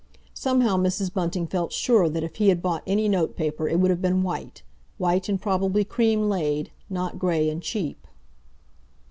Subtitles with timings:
[0.33, 1.13] Somehow Mrs.
[1.13, 5.29] Bunting felt sure that if he had bought any notepaper it would have been white—white
[5.29, 8.07] and probably cream laid—not grey and cheap.